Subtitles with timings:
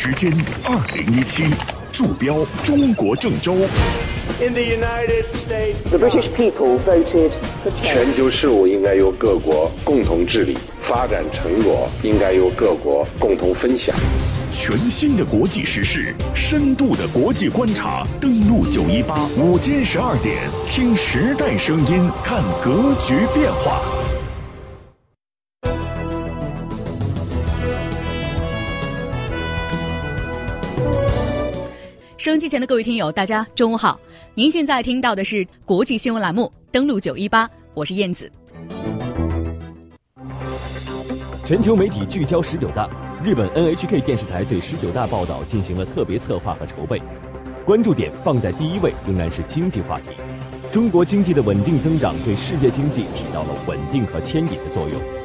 [0.00, 1.42] 时间二零一七，
[1.92, 3.52] 坐标中国郑州。
[4.40, 7.32] In the United States, The British people voted
[7.64, 13.92] for 全球事务应该由各国共同治理，发展成果应该由各国共同分享。
[14.52, 20.36] 全新的国际时事，深度的国际观察，登录九一八，午间十二点，
[20.68, 23.82] 听时代声音，看格局变化。
[32.18, 33.98] 收音机前的各位听友，大家中午好！
[34.34, 38.28] 您现在听到的是国际新闻栏目，登录九一八，我是燕子。
[41.44, 42.90] 全球媒体聚焦十九大，
[43.24, 47.00] 日本 NHK 电视台对十九大报道进行了特别策划和筹备，
[47.64, 50.06] 关注点放在第一位仍然是经济话题。
[50.72, 55.17] 中国经济的稳定增长对世界经济起到了稳定和牵引的作用。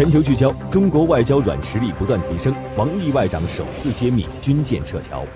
[0.00, 5.26] 全球聚焦，中国外交软实力不断提升，王毅外长首次揭秘军舰撤侨。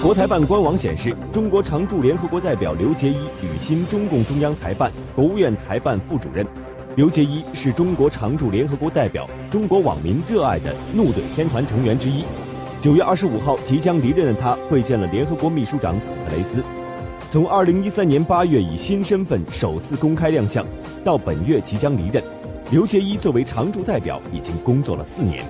[0.00, 6.46] 国台办官网显示，中国常驻联合国代表刘捷一履新中共中央台办、国务院台办副主任。
[6.94, 12.22] 刘捷一是中国常驻联合国代表，中国网民热爱的“怒怼天团”成员之一。
[12.80, 16.62] 九月二十五号即将离任的他会见了联合国秘书长古特雷斯。
[17.30, 20.64] 从二零一三年八月以新身份首次公开亮相，
[21.04, 22.24] 到本月即将离任，
[22.70, 25.44] 刘杰一作为常驻代表已经工作了四年。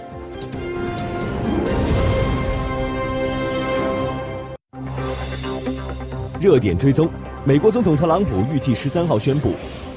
[6.41, 7.09] 热点追踪：
[7.45, 9.53] 美国总统特朗普预计十三号宣布，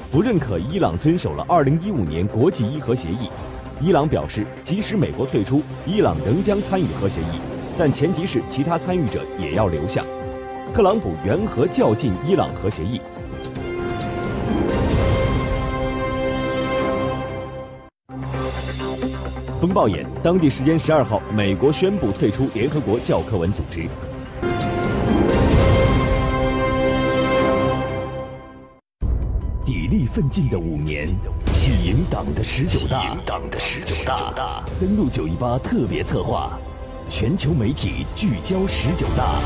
[0.08, 3.28] 不认可伊朗遵守了二零一五年国际伊核协议。
[3.80, 7.40] 伊朗表示，即使美国退出，伊朗仍将参与核协议，
[7.76, 10.04] 但前提是其他参与者也要留下。
[10.74, 12.98] 特朗普缘何较劲伊朗核协议。
[19.60, 23.86] 风暴眼，当地时间十二号，美国宣布退出联合国教科文组织。
[29.66, 31.06] 砥砺奋进的五年，
[31.52, 36.58] 喜迎党的十九大，党的十九大，登陆九一八特别策划，
[37.08, 39.38] 全球媒体聚焦十九大。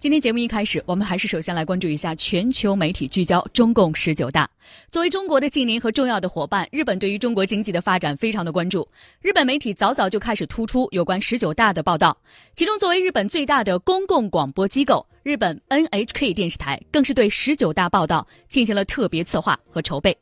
[0.00, 4.48] 今天节目一开始，我们还是首先来关注一下全球媒体聚焦中共十九大。
[4.90, 8.88] 作为中国的近邻和重要的伙伴，日本对于中国经济的发展非常的关注。
[9.20, 12.16] 日本媒体早早就开始突出有关十九大的报道，
[12.56, 20.16] 其中作为日本最大的公共广播机构，日本 NHK 电视台更是对十九大报道进行了特别策划和筹备。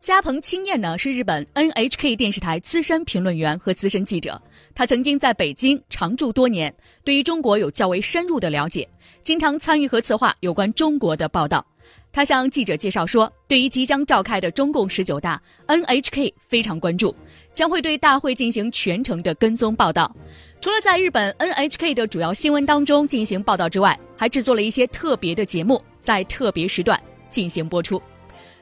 [0.00, 4.40] 加藤清彦呢是日本 NHK 电视台资深评论员和资深记者，
[4.74, 8.88] 他曾经在北京常驻多年，对于中国有较为深入的了解。
[9.22, 11.64] 经常参与和策划有关中国的报道。
[12.12, 17.14] 他向记者介绍说，对于即将召开的中共十九大，NHK 非常关注，
[17.54, 20.12] 将会对大会进行全程的跟踪报道。
[20.60, 27.00] 除了在日本 NHK 的主要新闻当中进行报道之外，还制作了一些特别的节目，在特别时段
[27.30, 28.02] 进行播出。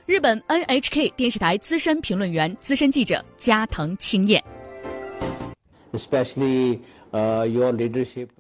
[0.05, 4.45] 日本 NHK 电视台资深评论员、资深记者加藤清彦。
[5.93, 6.79] especially。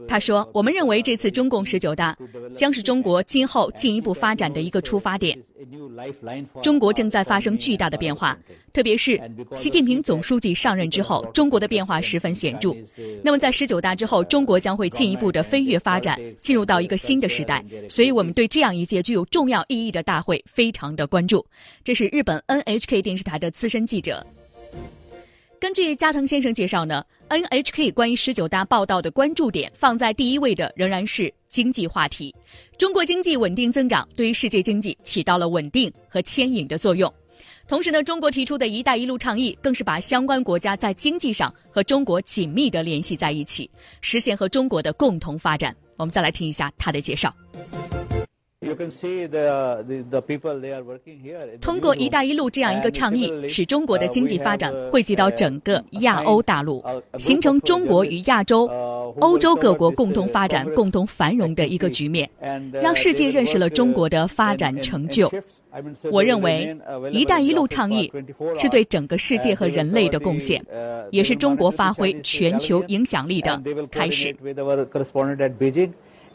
[0.06, 2.16] 他说：“我们认为这次中共十九大
[2.54, 5.38] 将是中国今后进一步发展的一个出发点。
[6.62, 8.38] 中国正在发生巨大的变化，
[8.72, 9.20] 特别是
[9.56, 12.74] 习近平总书记上任之后，中国的变化十分显著。
[13.22, 17.64] 那么在十九大之后，中国将会进一步的飞跃发展，进入到一个新的时代。
[17.88, 21.44] 所以我们对这样一届具有重要意义的大会非常的关注。”
[21.82, 24.24] 这是日本 NHK 电视台的资深记者。
[25.60, 32.32] 根据加藤先生介绍呢，NHK 关于十九大报道的关注点放在第一位的仍然是经济话题。
[32.78, 37.12] 中国经济稳定增长对于世界经济起到了稳定和牵引的作用。
[37.66, 43.68] 同时呢，中国提出的一带一路倡议更是把相关国家在经济上和中国紧密的联系在一起，
[44.00, 45.74] 实现和中国的共同发展。
[45.96, 47.34] 我们再来听一下他的介绍。
[51.60, 56.84] 通过“一带一路”这样一个倡议，使中国的经济发展惠及到整个亚欧大陆，
[57.18, 58.66] 形成中国与亚洲、
[59.20, 62.28] 欧洲各国共同发展、共同繁荣的一个局面，
[62.72, 65.30] 让世界认识了中国的发展成就。
[66.10, 66.76] 我认为
[67.12, 68.12] ，“一带一路”倡议
[68.56, 70.60] 是对整个世界和人类的贡献，
[71.12, 74.34] 也是中国发挥全球影响力的开始。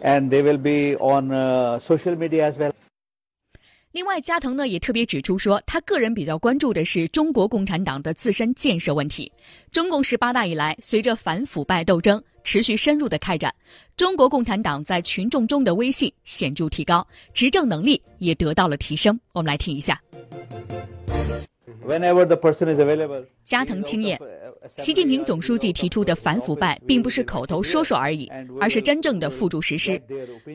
[0.01, 1.30] and they will be on
[1.80, 2.74] social media as well.
[3.94, 9.31] 另外加藤呢也特别指出说他个人比较关注的是中国共产党的自身建设问题。
[9.72, 13.54] 中共十八大以来随着反腐败斗争持续深入的开展
[13.95, 19.18] 中国共产党在群众中的威信显著提高执政能力也得到了提升。
[19.31, 20.01] 我们来听一下。
[21.86, 24.19] Whenever the person is available 加藤青叶
[24.77, 28.30] 习近平总书记提出的反腐败，并不是口头说说而已，
[28.62, 30.01] 而是真正的付诸实施。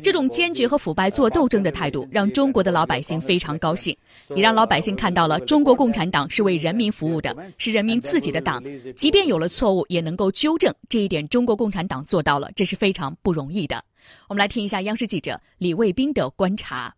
[0.02, 3.96] 这种坚决和腐败做斗争的态度，让中国的老百姓非常高兴，
[4.34, 8.62] 也让老百姓看到了中国共产党是为人民服务的，是人民自己的党。
[8.96, 10.75] 即便有了错误，也能够纠正。
[10.88, 13.84] 这一点，中国共产党做到了，这是非常不容易的。
[14.28, 16.94] 我们来听一下央视记者李卫兵的观察。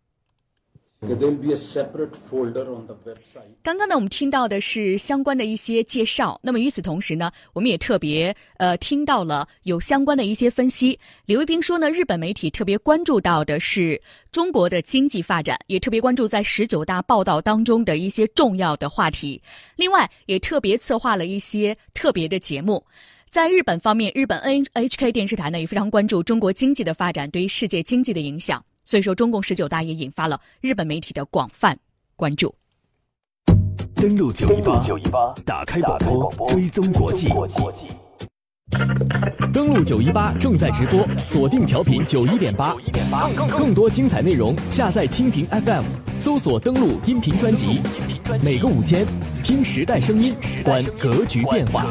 [3.62, 6.38] 刚刚呢，我们听到的是相关的一些介绍。
[6.42, 11.00] 那么与此同时呢，我们也特别呃听到了有相关的一些分析。
[11.24, 13.98] 李卫兵说呢，日本媒体特别关注到的是
[14.30, 19.40] 中国的经济发展，也特别关注在十九大报道当中的一些重要的话题。
[19.76, 22.84] 另外，也特别策划了一些特别的节目。
[23.30, 28.62] 在日本方面，日本 NHK 电视台呢也非常关注中国经济的发展对于世界经济的影响。
[28.90, 31.78] 所以说，中共十九大也引发了日本媒体的广泛
[32.16, 32.52] 关注。
[33.94, 35.96] 登录九一八，九一八，打开广
[36.36, 37.28] 播，追踪国际。
[39.54, 42.74] 登录九一八正在直播，锁定调频九一点八，
[43.56, 45.84] 更多精彩内容，下载蜻蜓 FM，
[46.18, 47.80] 搜索登录音频专辑。
[48.42, 49.06] 每个五天，
[49.44, 50.34] 听时代声音，
[50.64, 51.86] 观格局变化。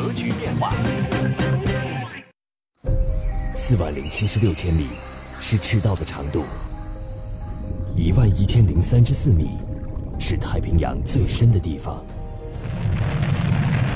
[3.55, 4.87] 四万零七十六千米
[5.39, 6.43] 是赤道的长度。
[7.99, 9.49] 一万一千零三十四米，
[10.19, 12.01] 是太平洋最深的地方。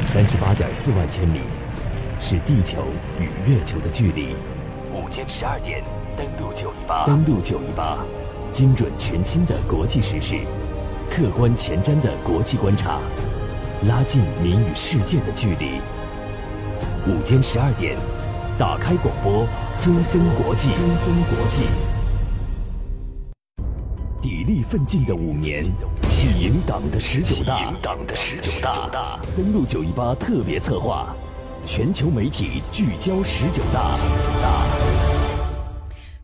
[0.05, 1.39] 三十八点四万千米，
[2.19, 2.83] 是地球
[3.17, 4.35] 与月球的距离。
[4.93, 5.81] 午间十二点，
[6.17, 7.05] 登陆九一八。
[7.05, 7.97] 登陆九一八，
[8.51, 10.37] 精准全新的国际时事，
[11.09, 12.99] 客观前瞻的国际观察，
[13.87, 15.79] 拉近您与世界的距离。
[17.07, 17.95] 午间十二点，
[18.59, 19.47] 打开广播，
[19.79, 20.67] 追踪国际。
[20.71, 21.63] 追踪国际。
[24.43, 25.63] 砥砺奋进的五年，
[26.09, 27.73] 喜迎党的十九大。
[27.81, 31.15] 党的十九大，登陆九一八特别策划，
[31.65, 33.97] 全球媒体聚焦十九大。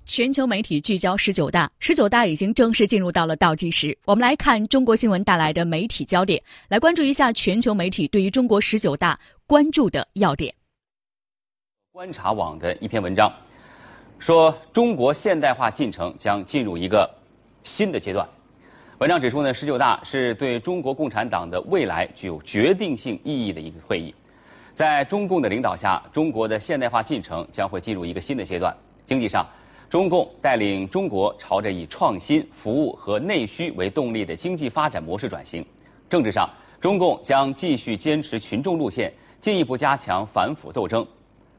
[0.05, 3.97] 全球媒体聚焦十九大，十九大已经正式进入到了倒计时。
[4.03, 9.17] 我们来看中国新闻带来的媒体焦点，来关注一下全球媒体对于中国十九大
[9.47, 10.53] 关注的要点。
[11.93, 13.31] 观察网的一篇文章
[14.17, 17.09] 说，中国现代化进程将进入一个。
[17.63, 18.27] 新的阶段，
[18.97, 24.13] 文章指出呢，十九大是对中国共产党的未来具有决定性意义的一个会议。
[24.73, 28.75] 在中共的领导下，中国的现代化进程将会进入一个新的阶段。
[29.05, 29.45] 经济上，
[29.89, 35.61] 中共带领中国朝着以创新、服务和内需为动力的经济发展模式转型；
[36.09, 39.11] 政治上，中共将继续坚持群众路线，
[39.41, 41.03] 进一步加强反腐斗争；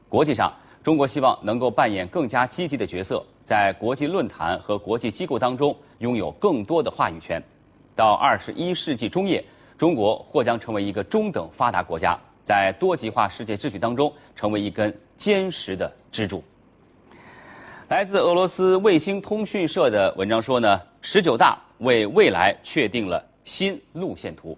[0.09, 0.51] 国际上，
[0.83, 3.23] 中国希望能够扮演更加积极的角色。
[3.43, 7.41] 在国际论坛和国际机构当中拥有更多的话语权。
[7.95, 9.43] 到二十一世纪中叶，
[9.77, 16.41] 中国或将成为一个中等发达国家，在多极化世界秩序当中成为一根坚实的支柱。
[17.89, 24.57] 来自俄罗斯卫星通讯社的文章说呢，十九大为未来确定了新路线图。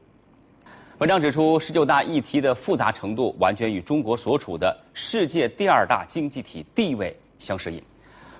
[0.99, 7.81] 文章指出，十九大议题的复杂程度完全与中国所处的世界第二大经济体地位相适应。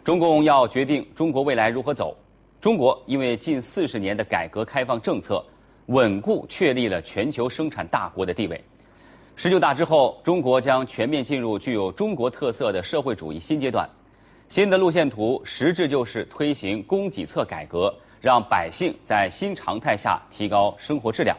[0.04, 2.16] 中共要决定中国未来如何走。
[2.62, 5.44] 中国因为近四十年的改革开放政策，
[5.88, 8.64] 稳固确立了全球生产大国的地位。
[9.36, 13.90] 十九大之后，中国将全面进入具有中国特色的社会主义新阶段。
[14.48, 17.92] 新的路线图实质就是推行供给侧改革，
[18.22, 21.36] 让百姓在新常态下提高生活质量。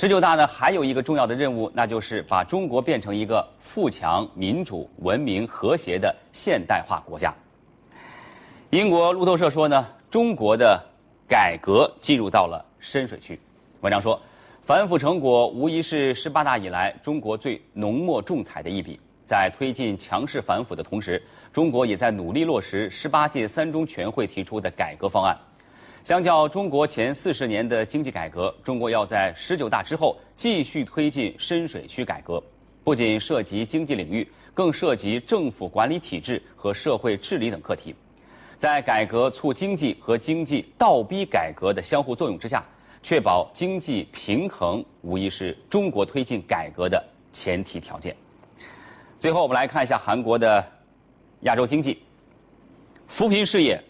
[0.00, 7.34] 十九大呢，还有一个重要的任务，那就是把中国变成一个富强、民主、文明、和谐的现代化国家。
[8.70, 10.82] 英国路透社说呢，中国的
[11.28, 13.38] 改革进入到了深水区。
[13.82, 14.18] 文章说，
[14.62, 18.98] 反腐成果无疑是十八大以来中国最浓墨重彩的一笔。
[19.26, 25.36] 在推进强势反腐的同时，中国也在努力落实十八届三中全会提出的改革方案。
[26.02, 32.42] 相较中国前四十年的经济改革，中国要在十九大之后继续推进深水区改革，
[32.82, 37.94] 不仅涉及经济领域，更涉及政府管理体制和社会治理等课题。
[38.56, 42.66] 在改革促经济和经济倒逼改革的相互作用之下，
[43.02, 48.16] 确保经济平衡，无疑是中国推进改革的前提条件。
[49.18, 50.64] 最后，我们来看一下韩国的
[51.40, 52.02] 亚洲经济
[53.06, 53.82] 扶贫事业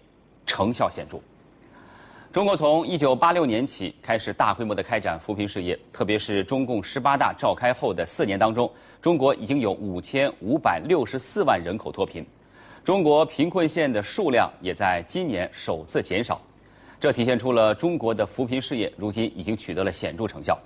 [0.44, 1.20] 成效显著。
[2.32, 8.70] 中国从一九八六年起开始大规模的开展扶贫事业，特别是中共十八大召开后的四年当中，
[9.02, 12.24] 中国已经有五千五百六十四万人口脱贫，
[12.84, 16.40] 中国贫困县的数量也在今年首次减少，
[17.00, 20.56] 这体现出了中国的扶贫事业如今已经取得了显著成效。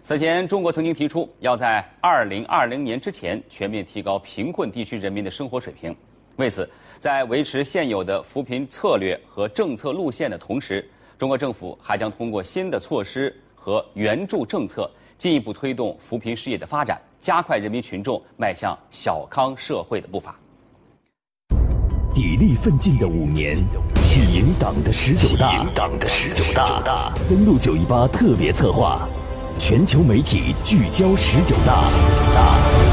[0.00, 5.94] 此前，中国曾经提出要在二零二零年之前全面提高贫困地区人民的生活水平，
[6.36, 6.66] 为此，
[6.98, 10.88] 在维持现有的扶贫策略和政策路线的同时，
[11.22, 20.34] 中国政府还将通过新的措施和援助政策，进一步推动扶贫事业的发展，加快人民群众迈向小康社会的步伐。
[22.12, 23.54] 砥砺奋进的五年，
[24.02, 29.08] 喜迎党的十九大，启迎党的十九大，登陆九一八特别策划，
[29.56, 32.91] 全球媒体聚焦十九大。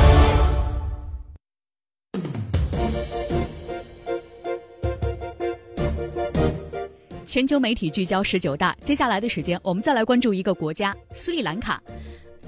[7.29, 11.79] 全球媒体聚焦十九大，接下来的时间，我们再来关注一个国家——斯里兰卡。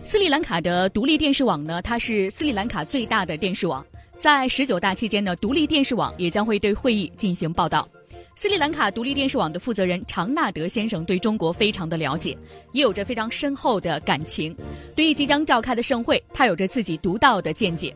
[0.04, 3.86] 斯里兰卡的独立电视网呢，它是斯里兰卡最大的电视网。
[4.18, 7.88] 在十九大期间呢，独立电视网也将会对会议进行报道。
[8.34, 12.36] 斯里兰卡独立电视网的负责人常纳德先生对中国非常的了解，
[12.72, 14.56] 也有着非常深厚的感情。
[14.96, 17.96] 对于即将召开的盛会，他有着自己独到的见解。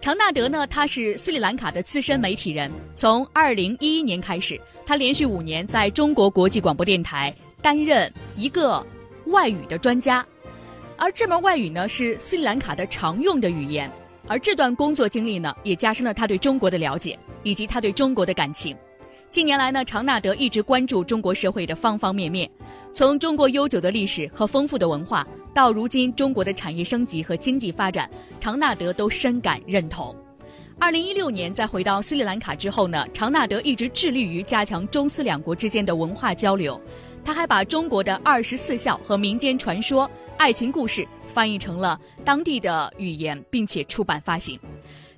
[0.00, 4.60] 常纳德呢，他是斯里兰卡的资深媒体人，从二零一一年开始。
[4.84, 8.84] 他连续五年在中国国际广播电台担任一个
[9.26, 10.24] 外语的专家，
[10.96, 13.90] 而这门外语呢是斯里兰卡的常用的语言。
[14.28, 18.76] 而这段工作经历呢，也加深了他对中国的了解以及他对中国的感情。
[19.30, 22.48] 近年来呢，常纳德一直关注中国社会的方方面面，
[22.92, 28.08] 从中国悠久的历史和丰富的文化，到如今中国的产业升级和经济发展，
[28.38, 30.14] 常纳德都深感认同。
[30.82, 36.78] 二零一六年，在回到斯里兰卡之后呢，常纳德一直致力于加强中斯两国之间的文化交流。
[37.24, 44.58] 他还把中国的二十四孝和民间传说、爱情故事翻译成了当地的语言，并且出版发行。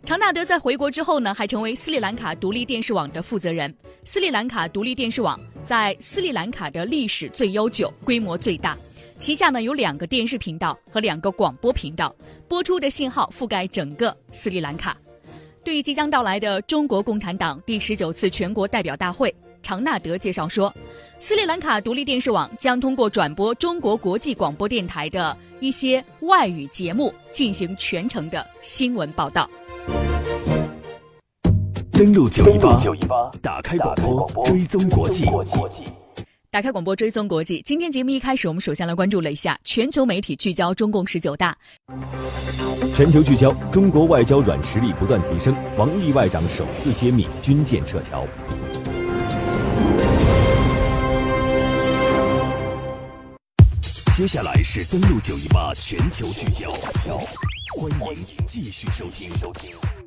[0.05, 3.75] 常纳德在回国之后呢，还成为斯里兰卡独立电视网的负责人。
[4.05, 8.77] 斯里兰卡独立电视网在斯里兰卡的历史最悠久，规模最大，
[9.17, 12.15] 旗下呢有两个电视频道和两个广播频道，
[12.47, 14.95] 播出的信号覆盖整个斯里兰卡。
[15.65, 20.73] 对于即将到来的中国共产党第十九次全国代表大会，常纳德介绍说，
[21.19, 29.49] 斯里兰卡独立电视网将通过转播中国国际广播电台的一些外语节目进行全程的新闻报道。
[31.93, 33.95] 登录九一八，打开广
[34.35, 35.25] 播，追踪国际。
[36.55, 37.61] 打开广播追踪国际。
[37.67, 41.59] 今天节目一开始，我们首先来关注了一下全球媒体聚焦中共十九大。
[42.95, 45.53] 全球聚焦，中国外交软实力不断提升。
[45.77, 48.25] 王毅外长首次揭秘军舰撤侨。
[54.17, 56.71] 接下来是登录九一八全球聚焦，
[57.77, 60.04] 欢迎继续收听收听。